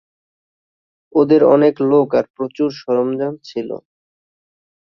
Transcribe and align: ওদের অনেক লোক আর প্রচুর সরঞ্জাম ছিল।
ওদের 1.15 1.41
অনেক 1.55 1.75
লোক 1.91 2.07
আর 2.19 2.25
প্রচুর 2.35 2.69
সরঞ্জাম 2.81 3.33
ছিল। 3.43 3.69